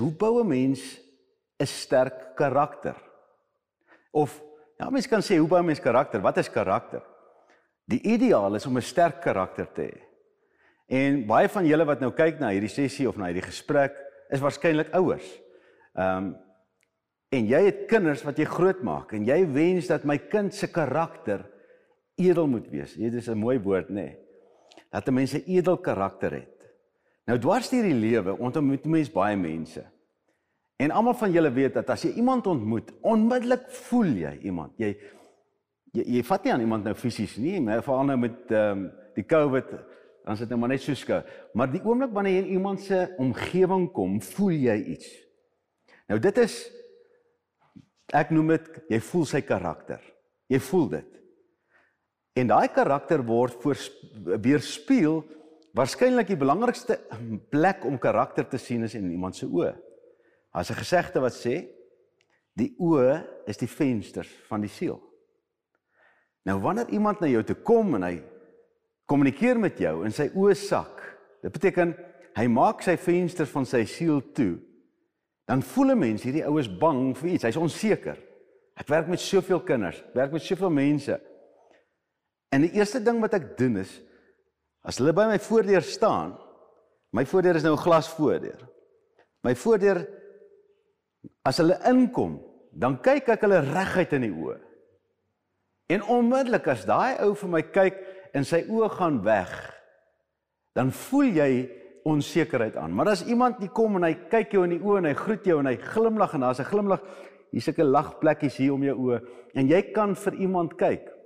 hoe 0.00 0.12
bou 0.12 0.40
'n 0.40 0.48
mens 0.48 1.00
'n 1.58 1.66
sterk 1.66 2.34
karakter? 2.36 2.96
Of 4.10 4.42
ja, 4.78 4.90
mens 4.90 5.06
kan 5.06 5.22
sê 5.22 5.36
hoe 5.38 5.48
bou 5.48 5.60
'n 5.60 5.66
mens 5.66 5.80
karakter? 5.80 6.20
Wat 6.20 6.36
is 6.36 6.50
karakter? 6.50 7.02
Die 7.84 8.00
ideaal 8.02 8.54
is 8.54 8.66
om 8.66 8.76
'n 8.76 8.82
sterk 8.82 9.20
karakter 9.20 9.72
te 9.72 9.82
hê. 9.82 9.98
En 10.86 11.26
baie 11.26 11.48
van 11.48 11.66
julle 11.66 11.84
wat 11.84 12.00
nou 12.00 12.10
kyk 12.12 12.40
na 12.40 12.50
hierdie 12.50 12.68
sessie 12.68 13.08
of 13.08 13.16
na 13.16 13.26
hierdie 13.26 13.46
gesprek, 13.46 13.94
is 14.30 14.40
waarskynlik 14.40 14.94
ouers. 14.94 15.40
Ehm 15.94 16.16
um, 16.16 16.36
en 17.30 17.46
jy 17.46 17.60
het 17.62 17.84
kinders 17.86 18.24
wat 18.26 18.38
jy 18.38 18.44
grootmaak 18.44 19.12
en 19.12 19.24
jy 19.24 19.44
wens 19.54 19.86
dat 19.86 20.04
my 20.04 20.16
kind 20.18 20.54
se 20.54 20.66
karakter 20.66 21.44
edel 22.18 22.48
moet 22.50 22.66
wees. 22.72 22.94
Dit 22.94 23.14
is 23.14 23.28
'n 23.28 23.38
mooi 23.38 23.58
woord, 23.58 23.88
nê? 23.88 23.94
Nee. 23.94 24.18
Dat 24.90 25.06
'n 25.06 25.14
mens 25.14 25.34
'n 25.34 25.44
edel 25.46 25.78
karakter 25.78 26.32
het. 26.32 26.59
Nou 27.30 27.38
dwars 27.38 27.70
deur 27.70 27.86
die 27.86 27.94
lewe 27.94 28.34
ontmoet 28.42 28.88
mens 28.90 29.10
baie 29.14 29.36
mense. 29.38 29.84
En 30.82 30.90
almal 30.90 31.14
van 31.14 31.30
julle 31.30 31.52
weet 31.54 31.76
dat 31.78 31.92
as 31.94 32.02
jy 32.02 32.16
iemand 32.18 32.48
ontmoet, 32.50 32.88
onmiddellik 33.06 33.68
voel 33.86 34.16
jy 34.24 34.32
iemand. 34.50 34.74
Jy 34.80 34.96
jy, 35.94 36.06
jy 36.16 36.24
vat 36.26 36.44
nie 36.46 36.52
aan 36.54 36.64
iemand 36.64 36.86
nou 36.86 36.94
fisies 36.98 37.36
nie, 37.38 37.60
maar 37.62 37.84
veral 37.86 38.08
nou 38.08 38.18
met 38.24 38.50
ehm 38.50 38.82
um, 38.86 38.88
die 39.16 39.24
COVID, 39.26 39.72
dan 40.24 40.36
sit 40.38 40.48
nou 40.48 40.56
maar 40.62 40.70
net 40.70 40.82
so 40.84 40.94
skou. 40.94 41.18
Maar 41.58 41.72
die 41.72 41.80
oomblik 41.82 42.12
wanneer 42.14 42.36
jy 42.36 42.42
in 42.44 42.52
iemand 42.54 42.80
se 42.80 43.00
omgewing 43.20 43.88
kom, 43.92 44.20
voel 44.22 44.54
jy 44.54 44.76
iets. 44.94 45.08
Nou 46.08 46.18
dit 46.22 46.38
is 46.38 46.54
ek 48.14 48.30
noem 48.34 48.54
dit 48.54 48.70
jy 48.94 49.00
voel 49.10 49.26
sy 49.26 49.42
karakter. 49.46 49.98
Jy 50.50 50.62
voel 50.70 50.86
dit. 50.94 51.18
En 52.38 52.50
daai 52.54 52.70
karakter 52.74 53.22
word 53.26 53.58
weerspieël 53.66 55.20
waarskynlik 55.76 56.32
die 56.32 56.40
belangrikste 56.40 56.98
plek 57.50 57.84
om 57.86 57.98
karakter 57.98 58.46
te 58.48 58.58
sien 58.58 58.84
is 58.86 58.96
in 58.98 59.10
iemand 59.10 59.36
se 59.36 59.46
oë. 59.46 59.74
As 60.52 60.70
'n 60.70 60.80
gesegde 60.82 61.20
wat 61.20 61.32
sê 61.32 61.68
die 62.56 62.74
oë 62.78 63.46
is 63.46 63.56
die 63.56 63.68
vensters 63.68 64.30
van 64.48 64.60
die 64.60 64.68
siel. 64.68 65.00
Nou 66.44 66.58
wanneer 66.60 66.88
iemand 66.88 67.20
na 67.20 67.26
jou 67.26 67.42
toe 67.42 67.56
kom 67.62 67.94
en 67.94 68.02
hy 68.02 68.22
kommunikeer 69.06 69.58
met 69.58 69.78
jou 69.78 70.04
en 70.04 70.12
sy 70.12 70.30
oë 70.34 70.54
sak, 70.54 71.02
dit 71.42 71.52
beteken 71.52 71.94
hy 72.36 72.46
maak 72.46 72.82
sy 72.82 72.96
vensters 72.96 73.50
van 73.50 73.66
sy 73.66 73.84
siel 73.84 74.20
toe. 74.32 74.58
Dan 75.46 75.62
voel 75.62 75.92
'n 75.92 75.98
mens 75.98 76.22
hierdie 76.22 76.46
oues 76.46 76.68
bang 76.68 77.16
vir 77.16 77.30
iets, 77.30 77.44
hy's 77.44 77.56
onseker. 77.56 78.16
Ek 78.76 78.88
werk 78.88 79.08
met 79.08 79.20
soveel 79.20 79.60
kinders, 79.60 80.02
werk 80.14 80.32
met 80.32 80.42
soveel 80.42 80.70
mense. 80.70 81.20
En 82.50 82.62
die 82.62 82.72
eerste 82.72 83.02
ding 83.02 83.20
wat 83.20 83.34
ek 83.34 83.56
doen 83.58 83.76
is 83.76 84.00
as 84.86 84.98
hulle 85.00 85.12
by 85.16 85.26
my 85.30 85.38
voordeur 85.42 85.84
staan, 85.84 86.34
my 87.12 87.24
voordeur 87.26 87.56
is 87.56 87.64
nou 87.66 87.74
'n 87.74 87.84
glasvoordeur. 87.84 88.60
My 89.42 89.54
voordeur 89.54 90.06
as 91.44 91.58
hulle 91.58 91.78
inkom, 91.84 92.40
dan 92.72 93.00
kyk 93.00 93.28
ek 93.28 93.40
hulle 93.40 93.60
reguit 93.60 94.12
in 94.12 94.22
die 94.22 94.32
oë. 94.32 94.58
En 95.88 96.02
onmiddellik 96.02 96.68
as 96.68 96.84
daai 96.84 97.20
ou 97.24 97.34
vir 97.34 97.48
my 97.48 97.62
kyk 97.62 97.96
en 98.34 98.44
sy 98.44 98.64
oë 98.68 98.90
gaan 98.90 99.22
weg, 99.24 99.74
dan 100.74 100.92
voel 100.92 101.34
jy 101.34 101.70
onsekerheid 102.04 102.76
aan. 102.76 102.94
Maar 102.94 103.08
as 103.08 103.26
iemand 103.26 103.58
nie 103.58 103.68
kom 103.68 103.96
en 103.96 104.02
hy 104.02 104.14
kyk 104.30 104.52
jou 104.52 104.64
in 104.64 104.70
die 104.70 104.84
oë 104.84 104.98
en 104.98 105.04
hy 105.04 105.14
groet 105.14 105.44
jou 105.44 105.58
en 105.58 105.66
hy 105.66 105.76
glimlag 105.76 106.34
en 106.34 106.40
daar's 106.40 106.60
'n 106.60 106.64
glimlag, 106.64 107.00
hier's 107.50 107.68
'n 107.68 107.82
lagplekkies 107.82 108.56
hier 108.56 108.72
om 108.72 108.82
jou 108.82 108.96
oë 108.96 109.20
en 109.54 109.68
jy 109.68 109.92
kan 109.92 110.14
vir 110.14 110.34
iemand 110.34 110.76
kyk 110.76 111.20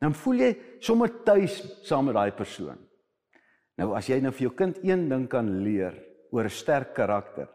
dan 0.00 0.16
voel 0.16 0.44
jy 0.44 0.50
sommer 0.80 1.12
tuis 1.24 1.60
saam 1.84 2.08
met 2.08 2.16
daai 2.16 2.32
persoon. 2.32 2.78
Nou 3.80 3.94
as 3.96 4.10
jy 4.10 4.18
nou 4.20 4.32
vir 4.34 4.50
jou 4.50 4.52
kind 4.56 4.76
een 4.84 5.06
ding 5.08 5.24
kan 5.30 5.46
leer 5.64 5.94
oor 6.30 6.44
'n 6.44 6.52
sterk 6.52 6.92
karakter, 6.94 7.48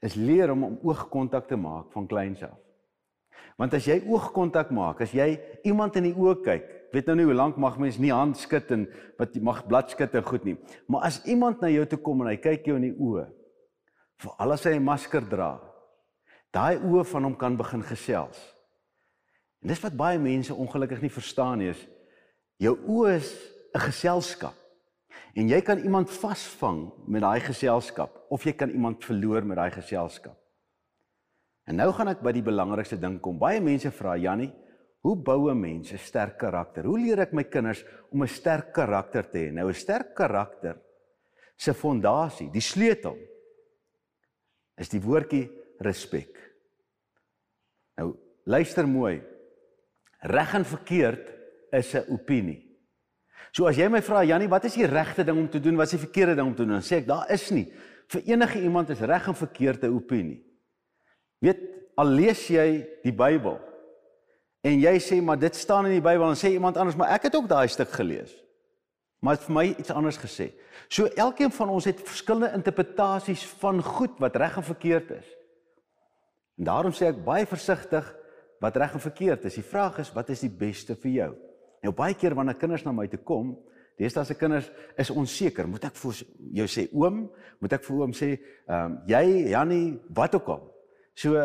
is 0.00 0.16
leer 0.16 0.50
om 0.50 0.64
om 0.64 0.78
oogkontak 0.82 1.48
te 1.48 1.56
maak 1.56 1.92
van 1.92 2.06
kleins 2.06 2.42
af. 2.42 2.56
Want 3.58 3.74
as 3.74 3.84
jy 3.84 4.02
oogkontak 4.06 4.70
maak, 4.70 5.00
as 5.00 5.12
jy 5.12 5.38
iemand 5.64 5.96
in 5.96 6.04
die 6.04 6.14
oë 6.14 6.42
kyk, 6.44 6.64
weet 6.92 7.06
nou 7.06 7.16
nie 7.16 7.24
hoe 7.24 7.34
lank 7.34 7.56
mag 7.56 7.78
mens 7.78 7.98
nie 7.98 8.12
hand 8.12 8.36
skud 8.36 8.70
en 8.70 8.86
wat 9.18 9.34
mag 9.42 9.66
blad 9.66 9.90
skud 9.90 10.14
en 10.14 10.22
goed 10.22 10.44
nie. 10.44 10.56
Maar 10.88 11.02
as 11.02 11.24
iemand 11.26 11.60
na 11.60 11.68
jou 11.68 11.84
toe 11.84 11.98
kom 11.98 12.20
en 12.22 12.28
hy 12.28 12.36
kyk 12.36 12.66
jou 12.66 12.76
in 12.76 12.82
die 12.82 12.98
oë, 12.98 13.26
veral 14.16 14.52
as 14.52 14.64
hy 14.64 14.76
'n 14.76 14.84
masker 14.84 15.28
dra, 15.28 15.60
daai 16.52 16.78
oë 16.78 17.04
van 17.04 17.24
hom 17.24 17.36
kan 17.36 17.56
begin 17.56 17.82
gesels. 17.82 18.54
En 19.62 19.68
dis 19.68 19.82
wat 19.82 19.96
baie 19.96 20.18
mense 20.18 20.54
ongelukkig 20.54 21.02
nie 21.02 21.10
verstaan 21.10 21.58
nie 21.58 21.70
is 21.70 21.88
jou 22.58 22.76
oë 22.76 23.16
is 23.16 23.34
'n 23.74 23.80
geselskap. 23.80 24.67
En 25.34 25.48
jy 25.48 25.60
kan 25.62 25.78
iemand 25.78 26.10
vasvang 26.10 26.92
met 27.06 27.22
daai 27.22 27.40
geselskap 27.40 28.26
of 28.30 28.44
jy 28.44 28.52
kan 28.52 28.70
iemand 28.70 29.04
verloor 29.04 29.44
met 29.44 29.56
daai 29.56 29.70
geselskap. 29.70 30.36
En 31.68 31.76
nou 31.76 31.90
gaan 31.92 32.08
ek 32.08 32.22
by 32.24 32.32
die 32.32 32.44
belangrikste 32.44 32.96
ding 32.96 33.18
kom. 33.20 33.38
Baie 33.38 33.60
mense 33.60 33.90
vra 33.92 34.16
Jannie, 34.16 34.52
hoe 35.04 35.16
bou 35.16 35.50
'n 35.50 35.60
mens 35.60 35.92
'n 35.92 35.98
sterk 35.98 36.38
karakter? 36.38 36.84
Hoe 36.84 36.98
leer 36.98 37.20
ek 37.20 37.32
my 37.32 37.44
kinders 37.44 37.84
om 38.10 38.22
'n 38.22 38.28
sterk 38.28 38.72
karakter 38.72 39.30
te 39.30 39.38
hê? 39.38 39.52
Nou 39.52 39.68
'n 39.68 39.74
sterk 39.74 40.14
karakter 40.14 40.80
se 41.56 41.74
fondasie, 41.74 42.50
die 42.50 42.60
sleutel 42.60 43.16
is 44.76 44.88
die 44.88 45.00
woordjie 45.00 45.50
respek. 45.80 46.38
Nou 47.96 48.16
luister 48.44 48.86
mooi. 48.86 49.22
Reg 50.20 50.54
en 50.54 50.64
verkeerd 50.64 51.34
is 51.72 51.94
'n 51.94 52.12
opinie. 52.12 52.67
So 53.52 53.66
as 53.66 53.78
jy 53.78 53.88
my 53.90 54.00
vra 54.04 54.24
Jannie, 54.26 54.48
wat 54.50 54.66
is 54.68 54.76
die 54.78 54.86
regte 54.86 55.24
ding 55.24 55.38
om 55.38 55.48
te 55.50 55.60
doen, 55.60 55.76
wat 55.76 55.88
is 55.88 55.96
die 55.96 56.04
verkeerde 56.04 56.36
ding 56.38 56.50
om 56.50 56.54
te 56.54 56.64
doen? 56.64 56.76
Dan 56.78 56.84
sê 56.86 57.00
ek 57.00 57.08
daar 57.08 57.30
is 57.32 57.48
nie. 57.54 57.66
Vir 58.12 58.24
enige 58.32 58.60
iemand 58.64 58.90
is 58.90 59.00
reg 59.00 59.28
en 59.28 59.36
verkeerd 59.36 59.84
'n 59.84 59.94
opinie. 59.94 60.42
Weet, 61.40 61.60
al 61.96 62.06
lees 62.06 62.48
jy 62.48 62.86
die 63.02 63.12
Bybel 63.12 63.58
en 64.62 64.80
jy 64.80 64.98
sê 64.98 65.22
maar 65.22 65.38
dit 65.38 65.54
staan 65.54 65.86
in 65.86 65.92
die 65.92 66.04
Bybel 66.04 66.28
en 66.28 66.36
sê 66.36 66.50
iemand 66.52 66.76
anders, 66.76 66.96
maar 66.96 67.10
ek 67.14 67.22
het 67.22 67.34
ook 67.34 67.48
daai 67.48 67.68
stuk 67.68 67.90
gelees. 67.90 68.34
Maar 69.20 69.36
dit 69.36 69.44
vir 69.44 69.54
my 69.54 69.64
iets 69.78 69.90
anders 69.90 70.18
gesê. 70.18 70.52
So 70.88 71.06
elkeen 71.06 71.50
van 71.50 71.68
ons 71.68 71.84
het 71.84 72.00
verskillende 72.00 72.54
interpretasies 72.54 73.42
van 73.58 73.82
goed 73.82 74.18
wat 74.18 74.36
reg 74.36 74.56
en 74.56 74.62
verkeerd 74.62 75.10
is. 75.10 75.26
En 76.58 76.64
daarom 76.64 76.92
sê 76.92 77.10
ek 77.10 77.24
baie 77.24 77.46
versigtig 77.46 78.06
wat 78.60 78.76
reg 78.76 78.94
en 78.94 79.00
verkeerd 79.00 79.44
is. 79.44 79.58
Die 79.58 79.66
vraag 79.66 79.98
is 79.98 80.12
wat 80.14 80.30
is 80.30 80.40
die 80.40 80.50
beste 80.50 80.94
vir 80.94 81.10
jou? 81.10 81.32
Nou 81.82 81.92
baie 81.92 82.14
keer 82.14 82.34
wanneer 82.34 82.58
kinders 82.58 82.84
na 82.84 82.92
my 82.92 83.06
toe 83.06 83.20
kom, 83.24 83.56
deesdae 83.98 84.24
se 84.26 84.34
kinders 84.38 84.70
is 84.98 85.10
onseker. 85.10 85.66
Moet 85.66 85.88
ek 85.90 85.96
vir 85.98 86.22
jou 86.60 86.66
sê 86.70 86.86
oom? 86.94 87.24
Moet 87.62 87.78
ek 87.78 87.86
vir 87.86 88.02
oom 88.02 88.14
sê, 88.14 88.34
ehm 88.68 88.84
um, 88.84 88.98
jy 89.10 89.50
Jannie, 89.52 89.98
wat 90.14 90.34
ook 90.38 90.48
al. 90.54 90.62
So 91.18 91.38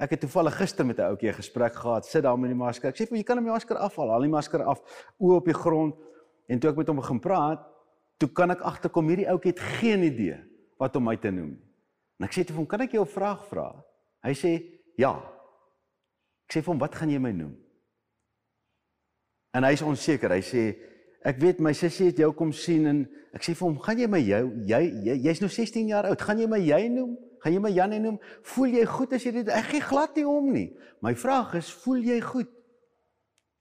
ek 0.00 0.16
het 0.16 0.22
toevallig 0.24 0.56
gister 0.56 0.86
met 0.86 0.98
'n 0.98 1.12
ouetjie 1.12 1.30
'n 1.30 1.40
gesprek 1.42 1.74
gehad. 1.74 2.06
Sit 2.06 2.22
daar 2.22 2.38
met 2.38 2.50
die 2.50 2.56
masker. 2.56 2.88
Ek 2.88 2.96
sê 2.96 3.06
vir 3.06 3.18
jy 3.18 3.24
kan 3.24 3.36
hom 3.36 3.44
die 3.44 3.52
masker 3.52 3.76
afhaal. 3.76 4.10
Haal 4.10 4.22
die 4.22 4.28
masker 4.28 4.62
af. 4.62 4.80
Oë 5.20 5.36
op 5.36 5.44
die 5.44 5.54
grond. 5.54 5.94
En 6.48 6.58
toe 6.58 6.70
ek 6.70 6.76
met 6.76 6.86
hom 6.86 6.96
begin 6.96 7.20
praat, 7.20 7.60
toe 8.18 8.28
kan 8.28 8.50
ek 8.50 8.60
agterkom 8.60 9.08
hierdie 9.08 9.28
ouetjie 9.28 9.52
het 9.52 9.60
geen 9.60 10.02
idee 10.02 10.38
wat 10.78 10.96
om 10.96 11.04
my 11.04 11.16
te 11.16 11.30
noem. 11.30 11.58
En 12.18 12.26
ek 12.26 12.32
sê 12.32 12.44
vir 12.44 12.56
hom, 12.56 12.66
"Kan 12.66 12.80
ek 12.80 12.92
jou 12.92 13.04
'n 13.04 13.08
vraag 13.08 13.46
vra?" 13.46 13.84
Hy 14.22 14.32
sê, 14.32 14.62
"Ja." 14.96 15.16
Ek 16.48 16.56
sê 16.56 16.62
vir 16.62 16.72
hom, 16.72 16.78
"Wat 16.78 16.94
gaan 16.94 17.10
jy 17.10 17.18
my 17.18 17.32
noem?" 17.32 17.56
En 19.56 19.66
hy 19.66 19.72
is 19.74 19.82
onseker. 19.82 20.30
Hy 20.30 20.42
sê, 20.42 20.76
"Ek 21.24 21.38
weet 21.38 21.60
my 21.60 21.72
sussie 21.72 22.06
het 22.06 22.16
jou 22.16 22.32
kom 22.32 22.52
sien 22.52 22.86
en 22.86 23.08
ek 23.34 23.42
sê 23.42 23.54
vir 23.54 23.68
hom, 23.68 23.78
"Gaan 23.78 23.98
jy 23.98 24.06
my 24.06 24.20
jou 24.20 24.52
jy 24.66 24.80
jy's 25.04 25.38
jy 25.38 25.40
nou 25.40 25.50
16 25.50 25.88
jaar 25.88 26.04
oud. 26.04 26.20
Gaan 26.20 26.38
jy 26.38 26.46
my 26.46 26.58
jy 26.58 26.88
noem? 26.88 27.18
Gaan 27.42 27.52
jy 27.52 27.58
my 27.60 27.70
Janie 27.70 28.00
noem? 28.00 28.18
Voel 28.42 28.70
jy 28.70 28.84
goed 28.84 29.12
as 29.12 29.24
jy 29.24 29.32
dit 29.32 29.48
ek 29.48 29.64
gee 29.64 29.80
glad 29.80 30.16
nie 30.16 30.26
om 30.26 30.52
nie. 30.52 30.76
My 31.02 31.14
vraag 31.14 31.54
is, 31.54 31.70
voel 31.70 32.02
jy 32.02 32.20
goed?" 32.20 32.48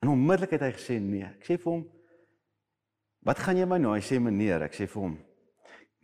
En 0.02 0.10
onmiddellik 0.10 0.52
het 0.52 0.62
hy 0.62 0.72
gesê, 0.72 1.02
"Nee." 1.02 1.24
Ek 1.24 1.44
sê 1.44 1.58
vir 1.58 1.72
hom, 1.72 1.90
"Wat 3.24 3.38
gaan 3.40 3.58
jy 3.58 3.66
my 3.66 3.78
nou?" 3.78 3.94
Hy 3.94 4.02
sê, 4.02 4.20
"Meneer." 4.20 4.62
Ek 4.64 4.74
sê 4.74 4.88
vir 4.88 5.02
hom, 5.02 5.20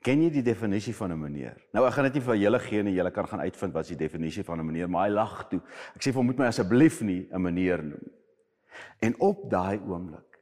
Ken 0.06 0.22
jy 0.22 0.30
die 0.30 0.44
definisie 0.46 0.94
van 0.94 1.14
'n 1.14 1.20
meneer? 1.20 1.56
Nou 1.74 1.88
ek 1.88 1.94
gaan 1.94 2.04
dit 2.04 2.14
nie 2.14 2.22
vir 2.22 2.36
julle 2.36 2.60
gee 2.60 2.84
nie, 2.84 2.94
julle 2.94 3.12
kan 3.12 3.26
gaan 3.26 3.40
uitvind 3.40 3.74
wat 3.74 3.86
is 3.86 3.98
die 3.98 4.08
definisie 4.08 4.44
van 4.44 4.60
'n 4.60 4.66
meneer, 4.66 4.88
maar 4.88 5.08
hy 5.08 5.14
lag 5.14 5.50
toe. 5.50 5.60
Ek 5.96 6.02
sê 6.02 6.12
vir 6.12 6.20
hom 6.22 6.26
moet 6.28 6.38
my 6.38 6.46
asseblief 6.46 7.02
nie 7.02 7.28
'n 7.32 7.42
meneer 7.42 7.84
noem. 7.84 8.15
En 9.00 9.16
op 9.20 9.50
daai 9.52 9.80
oomblik 9.80 10.36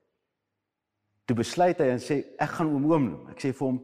toe 1.25 1.38
besluit 1.39 1.80
hy 1.80 1.88
en 1.94 2.01
sê 2.03 2.19
ek 2.41 2.57
gaan 2.57 2.71
hom 2.74 2.89
oom 2.91 3.06
noem. 3.07 3.30
Ek 3.31 3.39
sê 3.39 3.53
vir 3.56 3.68
hom 3.68 3.80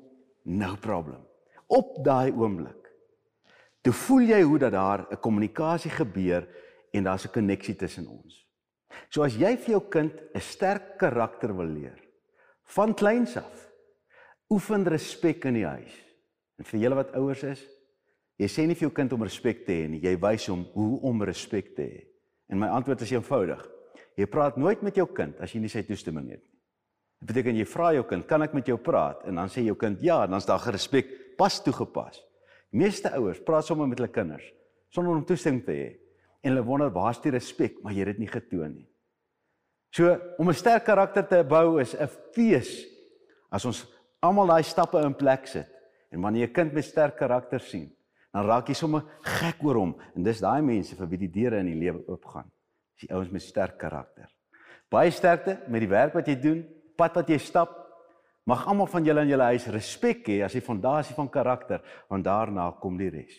no 0.59 0.75
problem. 0.81 1.23
Op 1.67 1.99
daai 2.05 2.31
oomblik 2.31 2.75
toe 3.79 3.93
voel 3.95 4.25
jy 4.33 4.41
hoe 4.43 4.59
dat 4.59 4.73
daar 4.75 5.07
'n 5.11 5.21
kommunikasie 5.23 5.91
gebeur 5.91 6.47
en 6.91 7.03
daar's 7.03 7.25
'n 7.25 7.31
koneksie 7.31 7.75
tussen 7.75 8.07
ons. 8.07 8.45
So 9.09 9.23
as 9.23 9.35
jy 9.35 9.55
vir 9.57 9.71
jou 9.71 9.89
kind 9.89 10.13
'n 10.35 10.39
sterk 10.39 10.97
karakter 10.97 11.55
wil 11.55 11.67
leer 11.67 11.99
van 12.63 12.93
kleins 12.93 13.37
af 13.37 13.69
oefen 14.49 14.87
respek 14.87 15.45
in 15.45 15.53
die 15.53 15.65
huis. 15.65 15.93
En 16.57 16.65
vir 16.65 16.79
julle 16.79 16.95
wat 16.95 17.13
ouers 17.15 17.43
is, 17.43 17.61
jy 18.37 18.47
sê 18.47 18.65
nie 18.67 18.75
vir 18.75 18.87
jou 18.87 18.93
kind 18.95 19.13
om 19.13 19.23
respek 19.23 19.65
te 19.65 19.71
hê 19.71 19.89
nie, 19.89 20.01
jy 20.01 20.15
wys 20.19 20.47
hom 20.47 20.65
hoe 20.73 20.99
om 21.01 21.23
respek 21.23 21.75
te 21.75 21.85
hê. 21.85 22.05
En 22.49 22.59
my 22.59 22.67
antwoord 22.67 23.01
is 23.01 23.11
eenvoudig. 23.11 23.61
Jy 24.19 24.27
praat 24.27 24.57
nooit 24.59 24.81
met 24.83 24.97
jou 24.99 25.07
kind 25.15 25.37
as 25.39 25.53
jy 25.53 25.61
nie 25.63 25.71
sy 25.71 25.85
toestemming 25.87 26.27
het 26.33 26.41
nie. 26.41 26.55
Dit 27.19 27.31
beteken 27.31 27.57
jy 27.59 27.65
vra 27.67 27.93
jou 27.93 28.03
kind, 28.07 28.27
"Kan 28.27 28.41
ek 28.43 28.53
met 28.53 28.65
jou 28.67 28.77
praat?" 28.77 29.25
En 29.25 29.35
dan 29.35 29.47
sê 29.47 29.63
jou 29.63 29.75
kind, 29.75 30.01
"Ja," 30.01 30.23
en 30.23 30.31
dan's 30.31 30.45
daar 30.45 30.59
gerespek 30.59 31.37
pas 31.37 31.63
toegepas. 31.63 32.23
Meeste 32.71 33.09
ouers 33.11 33.39
praat 33.39 33.65
sommer 33.65 33.87
met 33.87 33.97
hulle 33.97 34.11
kinders 34.11 34.53
sonder 34.89 35.15
om 35.15 35.25
toestemming 35.25 35.65
te 35.65 35.71
hê. 35.71 35.97
En 36.43 36.53
hulle 36.53 36.65
wonder 36.65 36.91
waar's 36.91 37.21
die 37.21 37.31
respek, 37.31 37.81
maar 37.83 37.93
jy 37.93 37.99
het 37.99 38.17
dit 38.17 38.19
nie 38.19 38.27
getoon 38.27 38.73
nie. 38.73 38.89
So 39.91 40.19
om 40.37 40.49
'n 40.49 40.53
sterk 40.53 40.85
karakter 40.85 41.27
te 41.27 41.43
bou 41.43 41.79
is 41.79 41.95
'n 41.95 42.07
fees 42.33 42.85
as 43.51 43.65
ons 43.65 43.85
almal 44.21 44.47
daai 44.47 44.63
stappe 44.63 44.97
in 44.97 45.15
plek 45.15 45.47
sit. 45.47 45.67
En 46.11 46.21
wanneer 46.21 46.47
jy 46.47 46.49
'n 46.49 46.53
kind 46.53 46.73
met 46.73 46.85
sterk 46.85 47.17
karakter 47.17 47.59
sien, 47.59 47.91
dan 48.33 48.45
raak 48.45 48.67
jy 48.67 48.73
sommer 48.73 49.03
gek 49.21 49.63
oor 49.63 49.75
hom 49.75 49.95
en 50.15 50.23
dis 50.23 50.39
daai 50.39 50.61
mense 50.61 50.95
vir 50.95 51.07
wie 51.07 51.17
die 51.17 51.31
deure 51.31 51.59
in 51.59 51.65
die 51.65 51.79
lewe 51.79 52.03
oopgaan. 52.07 52.51
Dis 52.99 53.07
die 53.07 53.15
ouens 53.15 53.31
met 53.31 53.41
sterk 53.41 53.77
karakter. 53.79 54.27
Baie 54.91 55.11
sterkte 55.15 55.61
met 55.71 55.79
die 55.85 55.87
werk 55.87 56.17
wat 56.17 56.27
jy 56.27 56.35
doen, 56.35 56.65
pad 56.99 57.15
wat 57.15 57.29
jy 57.31 57.37
stap. 57.39 57.77
Mag 58.43 58.65
almal 58.67 58.89
van 58.91 59.05
julle 59.07 59.23
in 59.23 59.31
julle 59.31 59.45
huis 59.53 59.67
respek 59.71 60.27
hê 60.27 60.41
as 60.43 60.57
die 60.57 60.63
fondasie 60.65 61.15
van 61.15 61.29
karakter, 61.31 61.79
want 62.11 62.25
daarna 62.27 62.65
kom 62.81 62.97
die 62.99 63.07
res. 63.13 63.37